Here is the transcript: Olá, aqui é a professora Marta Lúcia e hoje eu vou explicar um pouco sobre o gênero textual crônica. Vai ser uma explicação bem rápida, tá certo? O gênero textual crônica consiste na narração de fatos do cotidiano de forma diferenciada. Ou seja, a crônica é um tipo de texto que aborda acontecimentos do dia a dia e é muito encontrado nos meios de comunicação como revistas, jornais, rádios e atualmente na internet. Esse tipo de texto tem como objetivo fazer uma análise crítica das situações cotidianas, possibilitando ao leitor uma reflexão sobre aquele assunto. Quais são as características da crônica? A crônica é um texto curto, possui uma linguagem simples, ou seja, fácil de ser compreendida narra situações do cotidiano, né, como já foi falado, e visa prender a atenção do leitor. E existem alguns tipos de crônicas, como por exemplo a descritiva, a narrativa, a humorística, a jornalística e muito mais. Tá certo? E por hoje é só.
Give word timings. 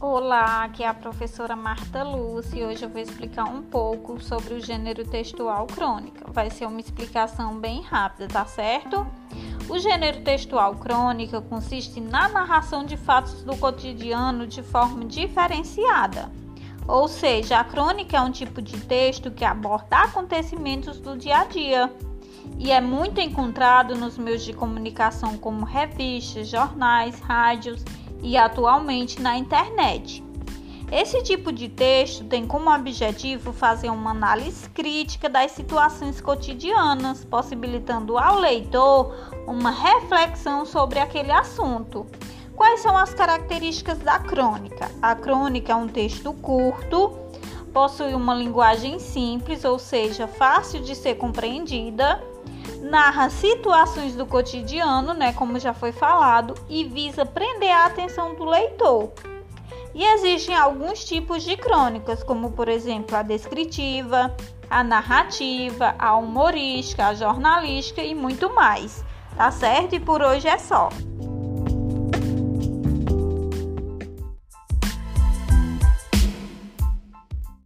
Olá, 0.00 0.62
aqui 0.62 0.84
é 0.84 0.86
a 0.86 0.94
professora 0.94 1.56
Marta 1.56 2.04
Lúcia 2.04 2.60
e 2.60 2.64
hoje 2.64 2.84
eu 2.84 2.88
vou 2.88 3.02
explicar 3.02 3.46
um 3.46 3.62
pouco 3.62 4.22
sobre 4.22 4.54
o 4.54 4.60
gênero 4.60 5.04
textual 5.04 5.66
crônica. 5.66 6.24
Vai 6.30 6.50
ser 6.50 6.66
uma 6.66 6.78
explicação 6.78 7.58
bem 7.58 7.82
rápida, 7.82 8.28
tá 8.28 8.44
certo? 8.44 9.04
O 9.68 9.76
gênero 9.76 10.22
textual 10.22 10.76
crônica 10.76 11.40
consiste 11.40 12.00
na 12.00 12.28
narração 12.28 12.84
de 12.84 12.96
fatos 12.96 13.42
do 13.42 13.56
cotidiano 13.56 14.46
de 14.46 14.62
forma 14.62 15.04
diferenciada. 15.04 16.30
Ou 16.86 17.08
seja, 17.08 17.58
a 17.58 17.64
crônica 17.64 18.16
é 18.16 18.20
um 18.20 18.30
tipo 18.30 18.62
de 18.62 18.80
texto 18.82 19.32
que 19.32 19.44
aborda 19.44 19.96
acontecimentos 20.04 21.00
do 21.00 21.16
dia 21.16 21.38
a 21.38 21.44
dia 21.44 21.92
e 22.56 22.70
é 22.70 22.80
muito 22.80 23.20
encontrado 23.20 23.96
nos 23.96 24.16
meios 24.16 24.44
de 24.44 24.52
comunicação 24.52 25.36
como 25.36 25.64
revistas, 25.64 26.46
jornais, 26.46 27.18
rádios 27.18 27.84
e 28.22 28.36
atualmente 28.36 29.20
na 29.20 29.36
internet. 29.36 30.22
Esse 30.90 31.22
tipo 31.22 31.52
de 31.52 31.68
texto 31.68 32.24
tem 32.24 32.46
como 32.46 32.74
objetivo 32.74 33.52
fazer 33.52 33.90
uma 33.90 34.12
análise 34.12 34.70
crítica 34.70 35.28
das 35.28 35.52
situações 35.52 36.18
cotidianas, 36.18 37.24
possibilitando 37.26 38.16
ao 38.16 38.38
leitor 38.38 39.14
uma 39.46 39.70
reflexão 39.70 40.64
sobre 40.64 40.98
aquele 40.98 41.30
assunto. 41.30 42.06
Quais 42.56 42.80
são 42.80 42.96
as 42.96 43.12
características 43.12 43.98
da 43.98 44.18
crônica? 44.18 44.90
A 45.02 45.14
crônica 45.14 45.72
é 45.72 45.76
um 45.76 45.86
texto 45.86 46.32
curto, 46.32 47.10
possui 47.72 48.14
uma 48.14 48.34
linguagem 48.34 48.98
simples, 48.98 49.66
ou 49.66 49.78
seja, 49.78 50.26
fácil 50.26 50.80
de 50.80 50.94
ser 50.96 51.16
compreendida 51.16 52.18
narra 52.80 53.30
situações 53.30 54.14
do 54.14 54.26
cotidiano, 54.26 55.14
né, 55.14 55.32
como 55.32 55.58
já 55.58 55.74
foi 55.74 55.92
falado, 55.92 56.54
e 56.68 56.84
visa 56.84 57.24
prender 57.26 57.70
a 57.70 57.86
atenção 57.86 58.34
do 58.34 58.44
leitor. 58.44 59.12
E 59.94 60.04
existem 60.04 60.54
alguns 60.54 61.04
tipos 61.04 61.42
de 61.42 61.56
crônicas, 61.56 62.22
como 62.22 62.52
por 62.52 62.68
exemplo 62.68 63.16
a 63.16 63.22
descritiva, 63.22 64.34
a 64.70 64.84
narrativa, 64.84 65.94
a 65.98 66.16
humorística, 66.16 67.06
a 67.06 67.14
jornalística 67.14 68.02
e 68.02 68.14
muito 68.14 68.54
mais. 68.54 69.04
Tá 69.36 69.50
certo? 69.50 69.94
E 69.94 70.00
por 70.00 70.20
hoje 70.20 70.48
é 70.48 70.58
só. 70.58 70.88